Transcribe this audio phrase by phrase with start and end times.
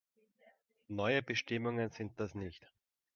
[0.87, 2.67] Neue Bestimmungen sind das nicht.